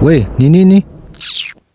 [0.00, 0.95] 喂你你你。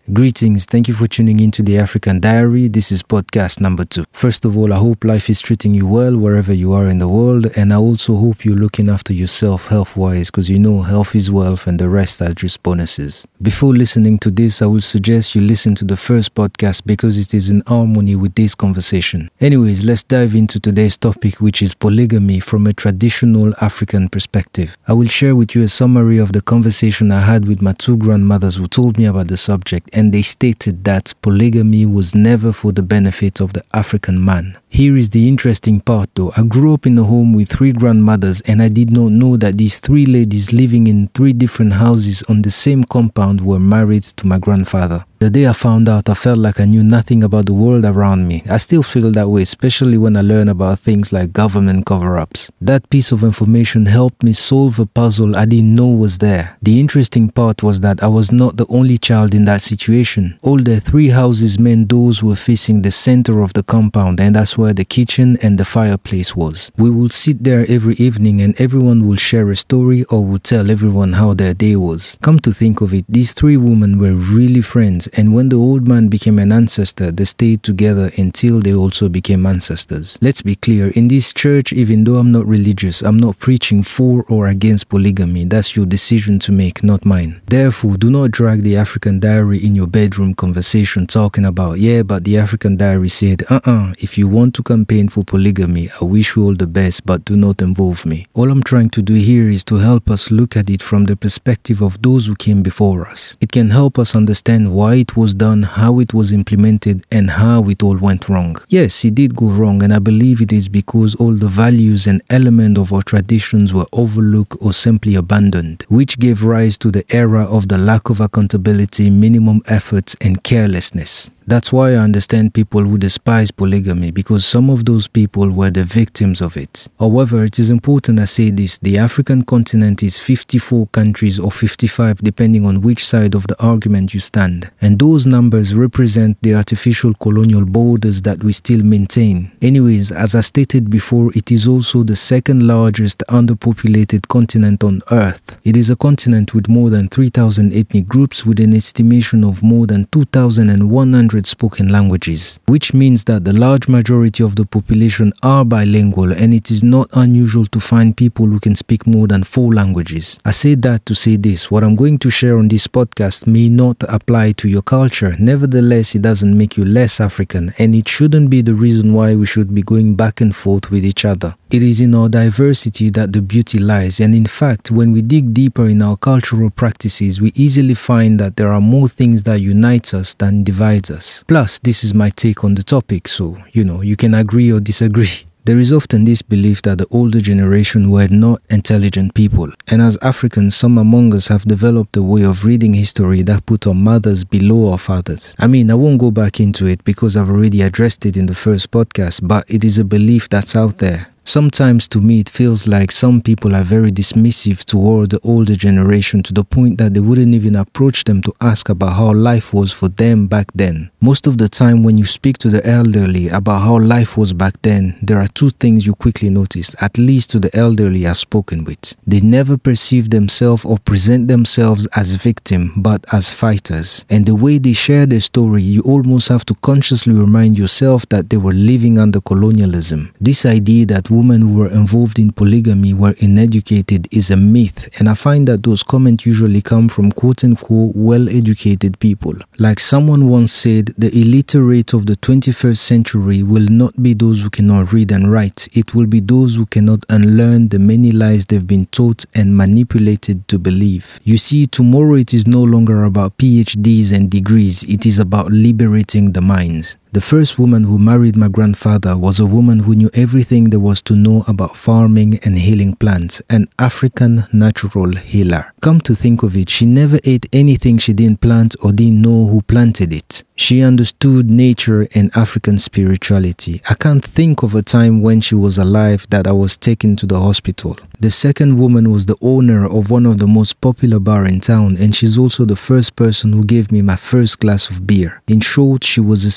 [0.09, 0.65] Greetings.
[0.65, 2.67] Thank you for tuning into the African Diary.
[2.67, 4.03] This is podcast number two.
[4.11, 7.07] First of all, I hope life is treating you well wherever you are in the
[7.07, 7.47] world.
[7.55, 11.29] And I also hope you're looking after yourself health wise because you know health is
[11.29, 13.27] wealth and the rest are just bonuses.
[13.43, 17.33] Before listening to this, I would suggest you listen to the first podcast because it
[17.35, 19.29] is in harmony with this conversation.
[19.39, 24.75] Anyways, let's dive into today's topic, which is polygamy from a traditional African perspective.
[24.87, 27.97] I will share with you a summary of the conversation I had with my two
[27.97, 32.71] grandmothers who told me about the subject and they stated that polygamy was never for
[32.71, 34.57] the benefit of the African man.
[34.69, 36.31] Here is the interesting part though.
[36.37, 39.57] I grew up in a home with three grandmothers and I did not know that
[39.57, 44.27] these three ladies living in three different houses on the same compound were married to
[44.27, 45.05] my grandfather.
[45.21, 48.27] The day I found out, I felt like I knew nothing about the world around
[48.27, 48.41] me.
[48.49, 52.51] I still feel that way, especially when I learn about things like government cover ups.
[52.59, 56.57] That piece of information helped me solve a puzzle I didn't know was there.
[56.63, 60.39] The interesting part was that I was not the only child in that situation.
[60.41, 64.57] All the three houses main doors were facing the center of the compound, and that's
[64.57, 66.71] where the kitchen and the fireplace was.
[66.79, 70.71] We would sit there every evening and everyone would share a story or would tell
[70.71, 72.17] everyone how their day was.
[72.23, 75.87] Come to think of it, these three women were really friends and when the old
[75.87, 80.17] man became an ancestor, they stayed together until they also became ancestors.
[80.21, 84.23] Let's be clear, in this church, even though I'm not religious, I'm not preaching for
[84.29, 85.45] or against polygamy.
[85.45, 87.41] That's your decision to make, not mine.
[87.47, 92.23] Therefore, do not drag the African diary in your bedroom conversation talking about, yeah, but
[92.23, 96.35] the African diary said, uh uh, if you want to campaign for polygamy, I wish
[96.35, 98.25] you all the best, but do not involve me.
[98.33, 101.15] All I'm trying to do here is to help us look at it from the
[101.15, 103.37] perspective of those who came before us.
[103.41, 107.67] It can help us understand why it was done, how it was implemented, and how
[107.67, 108.55] it all went wrong.
[108.69, 112.21] Yes, it did go wrong, and I believe it is because all the values and
[112.29, 117.43] elements of our traditions were overlooked or simply abandoned, which gave rise to the era
[117.43, 121.31] of the lack of accountability, minimum efforts, and carelessness.
[121.47, 125.83] That's why I understand people who despise polygamy because some of those people were the
[125.83, 126.87] victims of it.
[126.99, 132.19] However, it is important I say this the African continent is 54 countries or 55
[132.19, 137.13] depending on which side of the argument you stand, and those numbers represent the artificial
[137.15, 139.51] colonial borders that we still maintain.
[139.61, 145.59] Anyways, as I stated before, it is also the second largest underpopulated continent on Earth.
[145.63, 149.85] It is a continent with more than 3,000 ethnic groups with an estimation of more
[149.87, 156.31] than 2,100 spoken languages, which means that the large majority of the population are bilingual
[156.31, 160.39] and it is not unusual to find people who can speak more than four languages.
[160.45, 163.69] I say that to say this what I'm going to share on this podcast may
[163.69, 168.49] not apply to your culture, nevertheless, it doesn't make you less African and it shouldn't
[168.49, 171.55] be the reason why we should be going back and forth with each other.
[171.69, 175.53] It is in our diversity that the beauty lies, and in fact, when we dig
[175.53, 180.13] deeper in our cultural practices, we easily find that there are more things that unite
[180.13, 181.43] us than divides us.
[181.47, 184.79] Plus, this is my take on the topic, so you know, you can agree or
[184.79, 185.45] disagree.
[185.63, 190.17] There is often this belief that the older generation were not intelligent people, and as
[190.23, 194.43] Africans, some among us have developed a way of reading history that put our mothers
[194.43, 195.55] below our fathers.
[195.59, 198.55] I mean, I won't go back into it because I've already addressed it in the
[198.55, 201.30] first podcast, but it is a belief that's out there.
[201.43, 206.43] Sometimes to me, it feels like some people are very dismissive toward the older generation
[206.43, 209.91] to the point that they wouldn't even approach them to ask about how life was
[209.91, 211.09] for them back then.
[211.19, 214.79] Most of the time, when you speak to the elderly about how life was back
[214.83, 218.83] then, there are two things you quickly notice, at least to the elderly I've spoken
[218.83, 219.15] with.
[219.25, 224.25] They never perceive themselves or present themselves as victim, but as fighters.
[224.29, 228.49] And the way they share their story, you almost have to consciously remind yourself that
[228.51, 230.33] they were living under colonialism.
[230.39, 235.29] This idea that women who were involved in polygamy were uneducated is a myth, and
[235.29, 239.53] I find that those comments usually come from quote unquote well educated people.
[239.79, 244.69] Like someone once said, the illiterate of the 21st century will not be those who
[244.69, 248.85] cannot read and write, it will be those who cannot unlearn the many lies they've
[248.85, 251.39] been taught and manipulated to believe.
[251.43, 256.51] You see, tomorrow it is no longer about PhDs and degrees, it is about liberating
[256.51, 257.17] the minds.
[257.33, 261.21] The first woman who married my grandfather was a woman who knew everything there was
[261.21, 265.93] to know about farming and healing plants, an African natural healer.
[266.01, 269.67] Come to think of it, she never ate anything she didn't plant or didn't know
[269.67, 270.65] who planted it.
[270.75, 274.01] She understood nature and African spirituality.
[274.09, 277.45] I can't think of a time when she was alive that I was taken to
[277.45, 278.17] the hospital.
[278.41, 282.17] The second woman was the owner of one of the most popular bar in town
[282.17, 285.61] and she's also the first person who gave me my first glass of beer.
[285.67, 286.71] In short, she was a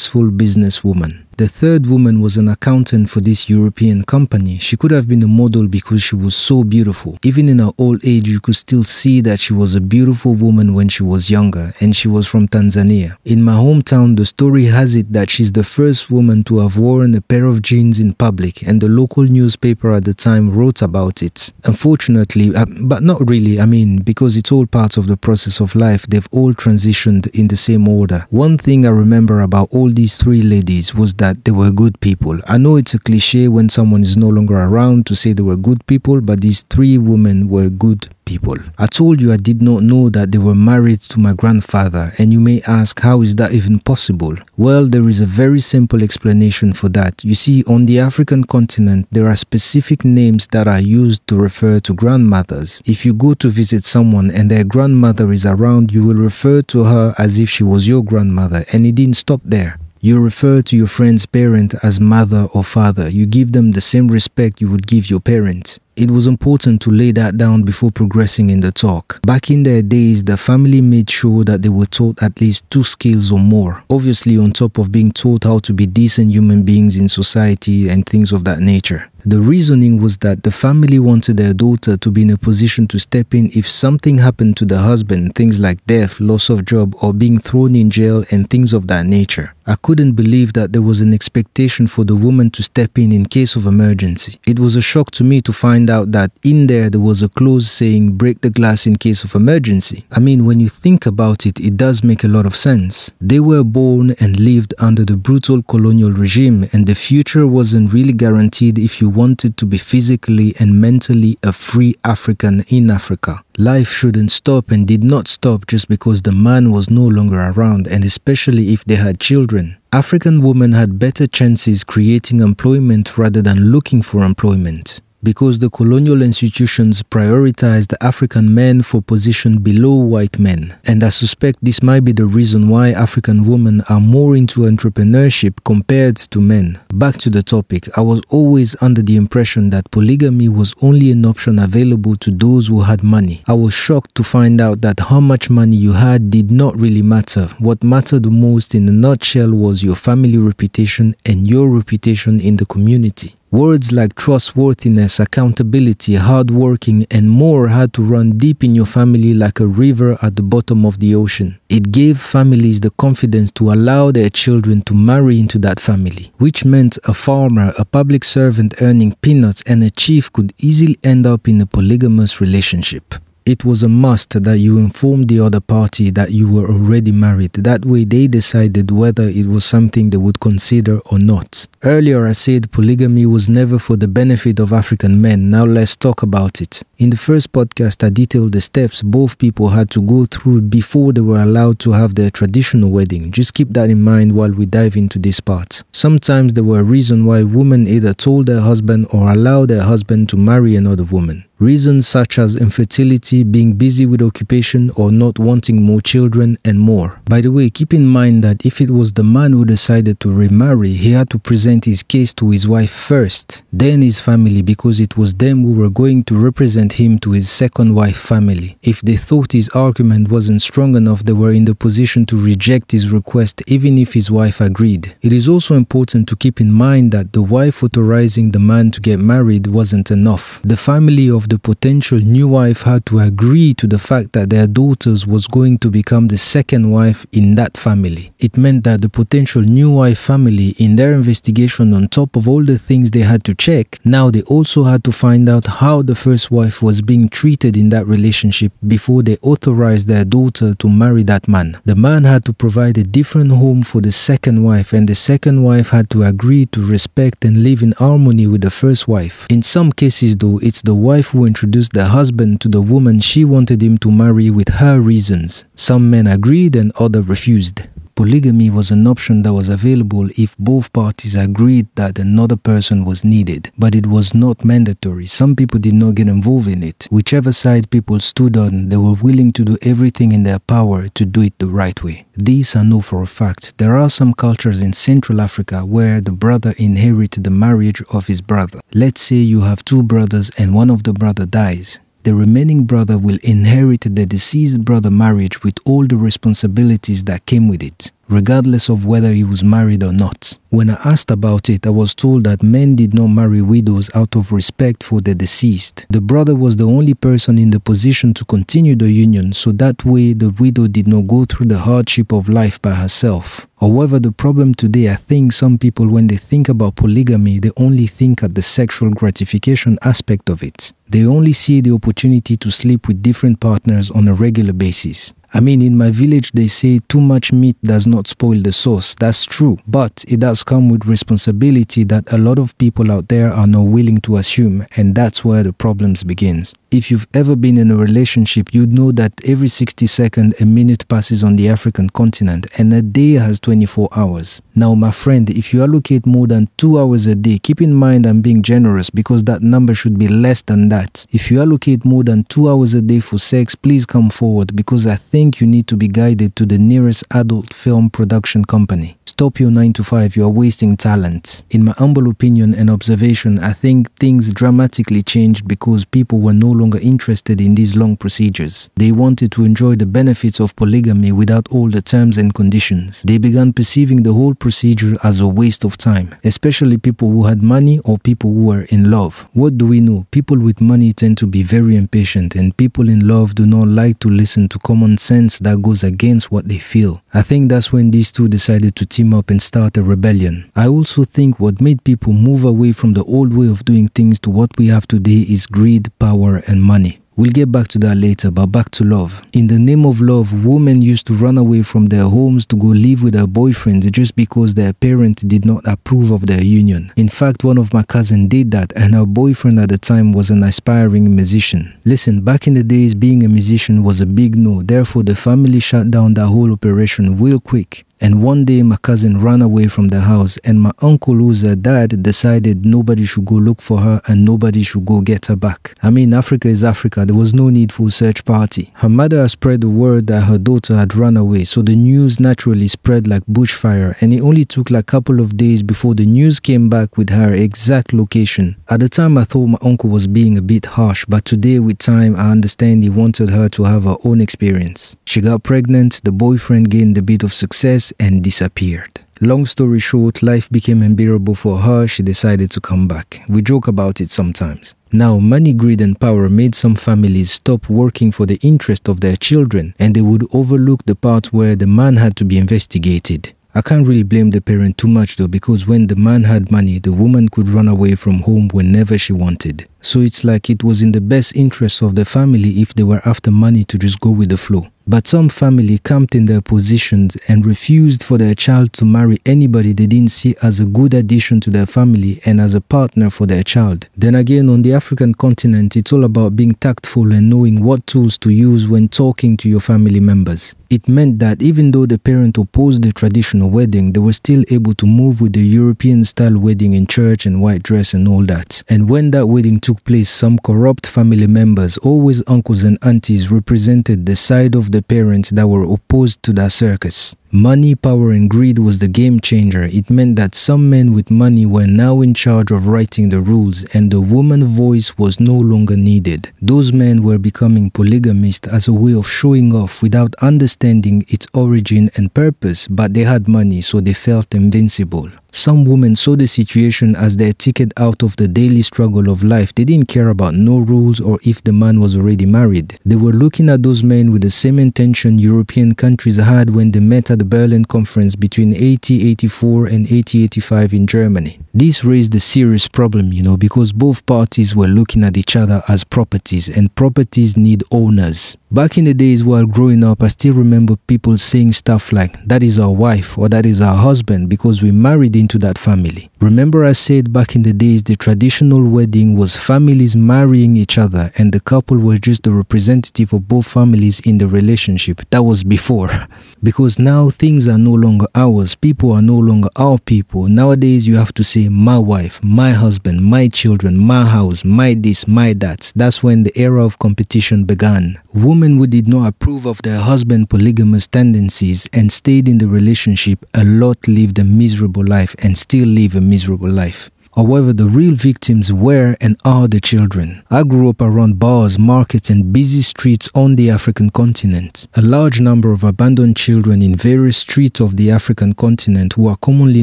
[0.00, 1.29] successful businesswoman.
[1.36, 4.58] The third woman was an accountant for this European company.
[4.58, 7.18] She could have been a model because she was so beautiful.
[7.22, 10.74] Even in her old age, you could still see that she was a beautiful woman
[10.74, 13.16] when she was younger, and she was from Tanzania.
[13.24, 17.14] In my hometown, the story has it that she's the first woman to have worn
[17.14, 21.22] a pair of jeans in public, and the local newspaper at the time wrote about
[21.22, 21.52] it.
[21.64, 25.74] Unfortunately, uh, but not really, I mean, because it's all part of the process of
[25.74, 28.26] life, they've all transitioned in the same order.
[28.30, 31.98] One thing I remember about all these three ladies was that that they were good
[32.00, 32.40] people.
[32.48, 35.56] I know it's a cliche when someone is no longer around to say they were
[35.56, 38.56] good people, but these three women were good people.
[38.78, 42.32] I told you I did not know that they were married to my grandfather, and
[42.32, 44.34] you may ask, how is that even possible?
[44.56, 47.24] Well, there is a very simple explanation for that.
[47.24, 51.80] You see, on the African continent, there are specific names that are used to refer
[51.80, 52.82] to grandmothers.
[52.86, 56.84] If you go to visit someone and their grandmother is around, you will refer to
[56.84, 59.79] her as if she was your grandmother, and it didn't stop there.
[60.02, 63.10] You refer to your friend's parent as mother or father.
[63.10, 65.78] You give them the same respect you would give your parents.
[65.94, 69.20] It was important to lay that down before progressing in the talk.
[69.26, 72.82] Back in their days, the family made sure that they were taught at least two
[72.82, 76.96] skills or more, obviously, on top of being taught how to be decent human beings
[76.96, 79.10] in society and things of that nature.
[79.24, 82.98] The reasoning was that the family wanted their daughter to be in a position to
[82.98, 87.12] step in if something happened to the husband, things like death, loss of job, or
[87.12, 89.52] being thrown in jail, and things of that nature.
[89.66, 93.26] I couldn't believe that there was an expectation for the woman to step in in
[93.26, 94.38] case of emergency.
[94.46, 97.28] It was a shock to me to find out that in there there was a
[97.28, 100.06] clause saying break the glass in case of emergency.
[100.10, 103.12] I mean, when you think about it, it does make a lot of sense.
[103.20, 108.12] They were born and lived under the brutal colonial regime, and the future wasn't really
[108.12, 113.42] guaranteed if you wanted to be physically and mentally a free African in Africa.
[113.58, 117.86] Life shouldn't stop and did not stop just because the man was no longer around,
[117.88, 119.76] and especially if they had children.
[119.92, 126.22] African women had better chances creating employment rather than looking for employment because the colonial
[126.22, 130.74] institutions prioritized African men for position below white men.
[130.86, 135.62] And I suspect this might be the reason why African women are more into entrepreneurship
[135.64, 136.80] compared to men.
[136.94, 141.26] Back to the topic, I was always under the impression that polygamy was only an
[141.26, 143.42] option available to those who had money.
[143.46, 147.02] I was shocked to find out that how much money you had did not really
[147.02, 147.48] matter.
[147.58, 152.66] What mattered most in a nutshell was your family reputation and your reputation in the
[152.66, 153.34] community.
[153.52, 159.58] Words like trustworthiness, accountability, hardworking, and more had to run deep in your family like
[159.58, 161.58] a river at the bottom of the ocean.
[161.68, 166.64] It gave families the confidence to allow their children to marry into that family, which
[166.64, 171.48] meant a farmer, a public servant earning peanuts, and a chief could easily end up
[171.48, 176.30] in a polygamous relationship it was a must that you inform the other party that
[176.30, 177.52] you were already married.
[177.54, 181.66] That way they decided whether it was something they would consider or not.
[181.82, 185.50] Earlier I said polygamy was never for the benefit of African men.
[185.50, 186.82] Now let's talk about it.
[186.98, 191.12] In the first podcast I detailed the steps both people had to go through before
[191.12, 193.32] they were allowed to have their traditional wedding.
[193.32, 195.82] Just keep that in mind while we dive into this part.
[195.92, 200.36] Sometimes there were reasons why women either told their husband or allowed their husband to
[200.36, 201.44] marry another woman.
[201.60, 207.20] Reasons such as infertility, being busy with occupation, or not wanting more children, and more.
[207.26, 210.32] By the way, keep in mind that if it was the man who decided to
[210.32, 215.00] remarry, he had to present his case to his wife first, then his family, because
[215.00, 218.78] it was them who were going to represent him to his second wife family.
[218.82, 222.92] If they thought his argument wasn't strong enough, they were in the position to reject
[222.92, 225.14] his request even if his wife agreed.
[225.20, 229.00] It is also important to keep in mind that the wife authorizing the man to
[229.02, 230.62] get married wasn't enough.
[230.62, 234.68] The family of the potential new wife had to agree to the fact that their
[234.68, 238.32] daughters was going to become the second wife in that family.
[238.38, 242.64] It meant that the potential new wife family, in their investigation, on top of all
[242.64, 246.14] the things they had to check, now they also had to find out how the
[246.14, 251.24] first wife was being treated in that relationship before they authorized their daughter to marry
[251.24, 251.80] that man.
[251.84, 255.64] The man had to provide a different home for the second wife, and the second
[255.64, 259.48] wife had to agree to respect and live in harmony with the first wife.
[259.50, 263.44] In some cases, though, it's the wife who introduced the husband to the woman she
[263.44, 265.64] wanted him to marry with her reasons.
[265.74, 267.82] Some men agreed and others refused.
[268.20, 273.24] Polygamy was an option that was available if both parties agreed that another person was
[273.24, 275.24] needed, but it was not mandatory.
[275.24, 277.08] Some people did not get involved in it.
[277.10, 281.24] Whichever side people stood on, they were willing to do everything in their power to
[281.24, 282.26] do it the right way.
[282.36, 283.78] These I know for a fact.
[283.78, 288.42] There are some cultures in Central Africa where the brother inherits the marriage of his
[288.42, 288.80] brother.
[288.92, 293.16] Let's say you have two brothers and one of the brother dies the remaining brother
[293.16, 298.88] will inherit the deceased brother marriage with all the responsibilities that came with it, regardless
[298.88, 300.58] of whether he was married or not.
[300.70, 304.36] When I asked about it, I was told that men did not marry widows out
[304.36, 306.06] of respect for the deceased.
[306.10, 310.04] The brother was the only person in the position to continue the union, so that
[310.04, 313.66] way the widow did not go through the hardship of life by herself.
[313.80, 318.06] However, the problem today, I think some people, when they think about polygamy, they only
[318.06, 320.92] think at the sexual gratification aspect of it.
[321.08, 325.34] They only see the opportunity to sleep with different partners on a regular basis.
[325.52, 329.16] I mean, in my village, they say too much meat does not spoil the sauce.
[329.16, 329.78] That's true.
[329.88, 333.82] But it does come with responsibility that a lot of people out there are not
[333.82, 334.86] willing to assume.
[334.96, 336.74] And that's where the problems begins.
[336.90, 341.06] If you've ever been in a relationship, you'd know that every 60 seconds a minute
[341.06, 344.60] passes on the African continent and a day has 24 hours.
[344.74, 348.26] Now, my friend, if you allocate more than two hours a day, keep in mind
[348.26, 351.26] I'm being generous because that number should be less than that.
[351.30, 355.06] If you allocate more than two hours a day for sex, please come forward because
[355.06, 359.16] I think you need to be guided to the nearest adult film production company.
[359.40, 361.64] Stop your 9 to 5, you are wasting talent.
[361.70, 366.70] In my humble opinion and observation, I think things dramatically changed because people were no
[366.70, 368.90] longer interested in these long procedures.
[368.96, 373.22] They wanted to enjoy the benefits of polygamy without all the terms and conditions.
[373.22, 377.62] They began perceiving the whole procedure as a waste of time, especially people who had
[377.62, 379.48] money or people who were in love.
[379.54, 380.26] What do we know?
[380.32, 384.18] People with money tend to be very impatient and people in love do not like
[384.18, 387.22] to listen to common sense that goes against what they feel.
[387.32, 390.70] I think that's when these two decided to team up and start a rebellion.
[390.76, 394.38] I also think what made people move away from the old way of doing things
[394.40, 397.20] to what we have today is greed, power, and money.
[397.40, 399.42] We'll get back to that later, but back to love.
[399.54, 402.88] In the name of love, women used to run away from their homes to go
[402.88, 407.10] live with their boyfriends just because their parents did not approve of their union.
[407.16, 410.50] In fact, one of my cousins did that, and her boyfriend at the time was
[410.50, 411.98] an aspiring musician.
[412.04, 415.80] Listen, back in the days, being a musician was a big no, therefore, the family
[415.80, 418.04] shut down that whole operation real quick.
[418.22, 421.74] And one day my cousin ran away from the house and my uncle who's her
[421.74, 425.94] dad decided nobody should go look for her and nobody should go get her back.
[426.02, 428.90] I mean Africa is Africa, there was no need for a search party.
[428.94, 432.88] Her mother spread the word that her daughter had run away so the news naturally
[432.88, 436.60] spread like bushfire and it only took like a couple of days before the news
[436.60, 438.76] came back with her exact location.
[438.90, 441.96] At the time I thought my uncle was being a bit harsh but today with
[441.96, 445.16] time I understand he wanted her to have her own experience.
[445.30, 449.20] She got pregnant, the boyfriend gained a bit of success and disappeared.
[449.40, 452.08] Long story short, life became unbearable for her.
[452.08, 453.40] She decided to come back.
[453.48, 454.96] We joke about it sometimes.
[455.12, 459.36] Now, money, greed, and power made some families stop working for the interest of their
[459.36, 463.54] children and they would overlook the part where the man had to be investigated.
[463.72, 466.98] I can't really blame the parent too much though because when the man had money,
[466.98, 469.86] the woman could run away from home whenever she wanted.
[470.00, 473.20] So it's like it was in the best interest of the family if they were
[473.24, 474.86] after money to just go with the flow.
[475.10, 479.92] But some family camped in their positions and refused for their child to marry anybody
[479.92, 483.44] they didn't see as a good addition to their family and as a partner for
[483.44, 484.08] their child.
[484.16, 488.38] Then again, on the African continent, it's all about being tactful and knowing what tools
[488.38, 490.76] to use when talking to your family members.
[490.90, 494.94] It meant that even though the parent opposed the traditional wedding, they were still able
[494.94, 498.82] to move with the European style wedding in church and white dress and all that.
[498.88, 504.26] And when that wedding took place, some corrupt family members, always uncles and aunties, represented
[504.26, 507.36] the side of the parents that were opposed to that circus.
[507.52, 509.82] Money, power, and greed was the game changer.
[509.82, 513.82] It meant that some men with money were now in charge of writing the rules,
[513.92, 516.52] and the woman voice was no longer needed.
[516.62, 522.08] Those men were becoming polygamists as a way of showing off without understanding its origin
[522.14, 525.28] and purpose, but they had money, so they felt invincible.
[525.52, 529.74] Some women saw the situation as their ticket out of the daily struggle of life.
[529.74, 532.98] They didn't care about no rules or if the man was already married.
[533.04, 537.00] They were looking at those men with the same intention European countries had when they
[537.00, 541.58] met at the Berlin Conference between 1884 and 1885 in Germany.
[541.72, 545.82] This raised a serious problem, you know, because both parties were looking at each other
[545.88, 548.58] as properties and properties need owners.
[548.72, 552.62] Back in the days while growing up, I still remember people saying stuff like, that
[552.62, 556.30] is our wife or that is our husband because we married into that family.
[556.40, 561.32] Remember I said back in the days the traditional wedding was families marrying each other
[561.36, 565.22] and the couple were just the representative of both families in the relationship.
[565.30, 566.10] That was before.
[566.62, 568.74] Because now things are no longer ours.
[568.74, 570.46] People are no longer our people.
[570.46, 575.26] Nowadays you have to say my wife, my husband, my children, my house, my this,
[575.26, 575.90] my that.
[575.96, 578.20] That's when the era of competition began.
[578.34, 583.44] Women who did not approve of their husband's polygamous tendencies and stayed in the relationship
[583.54, 587.10] a lot lived a miserable life and still live a miserable life.
[587.34, 590.42] However, the real victims were and are the children.
[590.50, 594.88] I grew up around bars, markets, and busy streets on the African continent.
[594.94, 599.36] A large number of abandoned children in various streets of the African continent, who are
[599.36, 599.82] commonly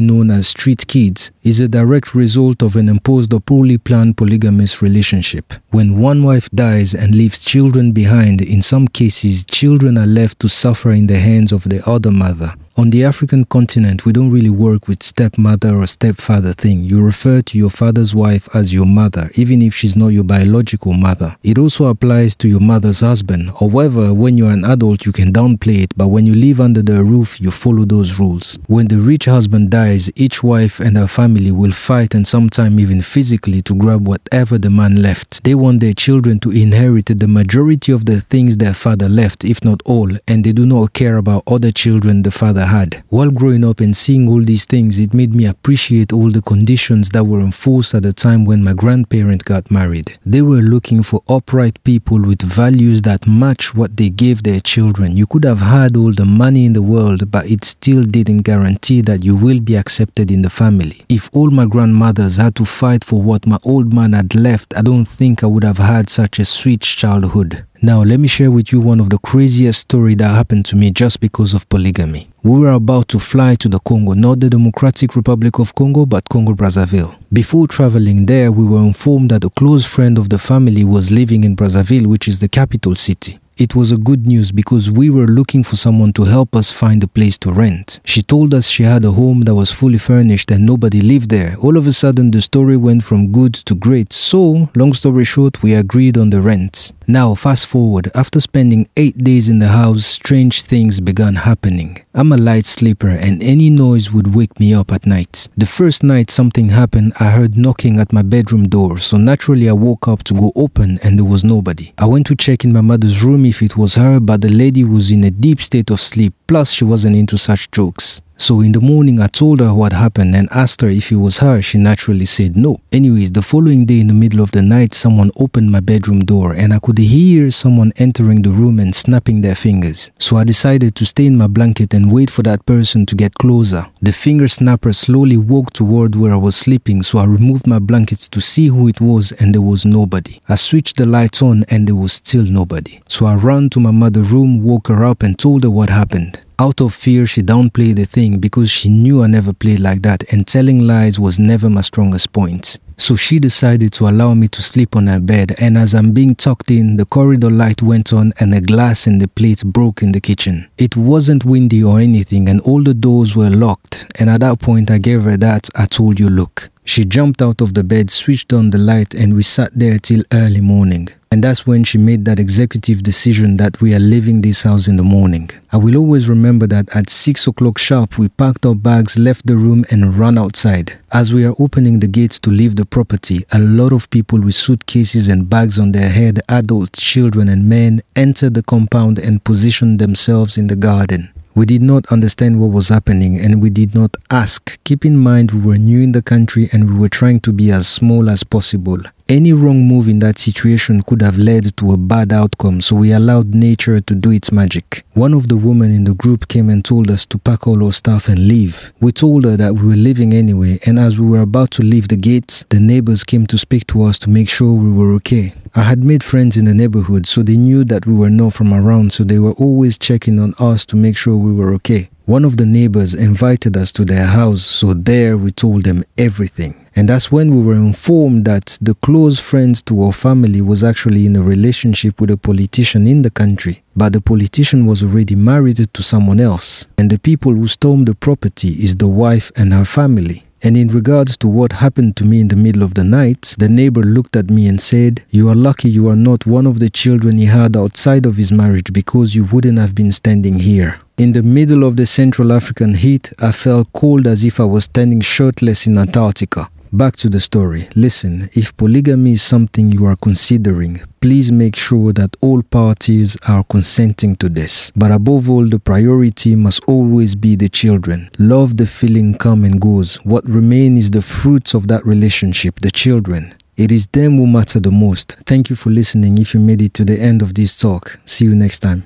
[0.00, 4.82] known as street kids, is a direct result of an imposed or poorly planned polygamous
[4.82, 5.54] relationship.
[5.70, 10.48] When one wife dies and leaves children behind, in some cases, children are left to
[10.48, 12.54] suffer in the hands of the other mother.
[12.78, 16.84] On the African continent, we don't really work with stepmother or stepfather thing.
[16.84, 20.92] You refer to your father's wife as your mother, even if she's not your biological
[20.92, 21.36] mother.
[21.42, 23.50] It also applies to your mother's husband.
[23.58, 27.02] However, when you're an adult, you can downplay it, but when you live under the
[27.02, 28.60] roof, you follow those rules.
[28.68, 33.02] When the rich husband dies, each wife and her family will fight and sometimes even
[33.02, 35.42] physically to grab whatever the man left.
[35.42, 39.64] They want their children to inherit the majority of the things their father left, if
[39.64, 43.02] not all, and they do not care about other children the father had.
[43.08, 47.10] While growing up and seeing all these things, it made me appreciate all the conditions
[47.10, 50.18] that were enforced at the time when my grandparents got married.
[50.24, 55.16] They were looking for upright people with values that match what they gave their children.
[55.16, 59.00] You could have had all the money in the world, but it still didn't guarantee
[59.02, 61.02] that you will be accepted in the family.
[61.08, 64.82] If all my grandmothers had to fight for what my old man had left, I
[64.82, 67.64] don't think I would have had such a sweet childhood.
[67.80, 70.90] Now, let me share with you one of the craziest story that happened to me
[70.90, 72.28] just because of polygamy.
[72.42, 76.28] We were about to fly to the Congo, not the Democratic Republic of Congo, but
[76.28, 77.14] Congo Brazzaville.
[77.32, 81.44] Before traveling there, we were informed that a close friend of the family was living
[81.44, 83.38] in Brazzaville, which is the capital city.
[83.58, 87.02] It was a good news because we were looking for someone to help us find
[87.02, 88.00] a place to rent.
[88.04, 91.56] She told us she had a home that was fully furnished and nobody lived there.
[91.60, 94.12] All of a sudden, the story went from good to great.
[94.12, 96.92] So, long story short, we agreed on the rent.
[97.08, 101.98] Now, fast forward, after spending 8 days in the house, strange things began happening.
[102.18, 105.48] I'm a light sleeper and any noise would wake me up at night.
[105.56, 109.74] The first night something happened, I heard knocking at my bedroom door, so naturally I
[109.74, 111.92] woke up to go open and there was nobody.
[111.96, 114.82] I went to check in my mother's room if it was her, but the lady
[114.82, 118.20] was in a deep state of sleep, plus she wasn't into such jokes.
[118.40, 121.38] So in the morning, I told her what happened and asked her if it was
[121.38, 121.60] her.
[121.60, 122.80] She naturally said no.
[122.92, 126.54] Anyways, the following day in the middle of the night, someone opened my bedroom door
[126.54, 130.12] and I could hear someone entering the room and snapping their fingers.
[130.18, 133.34] So I decided to stay in my blanket and wait for that person to get
[133.34, 133.86] closer.
[134.00, 138.28] The finger snapper slowly walked toward where I was sleeping, so I removed my blankets
[138.28, 140.40] to see who it was and there was nobody.
[140.48, 143.00] I switched the lights on and there was still nobody.
[143.08, 146.40] So I ran to my mother's room, woke her up and told her what happened.
[146.60, 150.32] Out of fear, she downplayed the thing because she knew I never played like that
[150.32, 152.80] and telling lies was never my strongest point.
[152.96, 156.34] So she decided to allow me to sleep on her bed and as I'm being
[156.34, 160.10] tucked in, the corridor light went on and a glass in the plate broke in
[160.10, 160.68] the kitchen.
[160.78, 164.90] It wasn't windy or anything and all the doors were locked and at that point
[164.90, 166.70] I gave her that I told you look.
[166.84, 170.24] She jumped out of the bed, switched on the light and we sat there till
[170.32, 171.08] early morning.
[171.30, 174.96] And that's when she made that executive decision that we are leaving this house in
[174.96, 175.50] the morning.
[175.70, 179.56] I will always remember that at 6 o'clock sharp, we packed our bags, left the
[179.56, 180.98] room, and ran outside.
[181.12, 184.54] As we are opening the gates to leave the property, a lot of people with
[184.54, 189.98] suitcases and bags on their head, adults, children, and men, entered the compound and positioned
[189.98, 191.28] themselves in the garden.
[191.54, 194.78] We did not understand what was happening and we did not ask.
[194.84, 197.70] Keep in mind, we were new in the country and we were trying to be
[197.72, 199.00] as small as possible.
[199.30, 203.12] Any wrong move in that situation could have led to a bad outcome, so we
[203.12, 205.04] allowed nature to do its magic.
[205.12, 207.92] One of the women in the group came and told us to pack all our
[207.92, 208.90] stuff and leave.
[209.00, 212.08] We told her that we were leaving anyway, and as we were about to leave
[212.08, 215.52] the gates, the neighbors came to speak to us to make sure we were okay.
[215.74, 218.72] I had made friends in the neighborhood, so they knew that we were not from
[218.72, 222.08] around, so they were always checking on us to make sure we were okay.
[222.28, 226.74] One of the neighbors invited us to their house, so there we told them everything.
[226.94, 231.24] And that's when we were informed that the close friends to our family was actually
[231.24, 233.82] in a relationship with a politician in the country.
[233.96, 236.86] But the politician was already married to someone else.
[236.98, 240.44] And the people who stormed the property is the wife and her family.
[240.62, 243.68] And in regards to what happened to me in the middle of the night, the
[243.68, 246.90] neighbor looked at me and said, You are lucky you are not one of the
[246.90, 251.00] children he had outside of his marriage because you wouldn't have been standing here.
[251.16, 254.84] In the middle of the Central African heat, I felt cold as if I was
[254.84, 256.68] standing shirtless in Antarctica.
[256.92, 257.86] Back to the story.
[257.94, 263.62] Listen, if polygamy is something you are considering, please make sure that all parties are
[263.64, 264.90] consenting to this.
[264.96, 268.30] But above all, the priority must always be the children.
[268.38, 270.16] Love the feeling come and goes.
[270.24, 273.54] What remains is the fruits of that relationship, the children.
[273.76, 275.36] It is them who matter the most.
[275.44, 278.18] Thank you for listening if you made it to the end of this talk.
[278.24, 279.04] See you next time.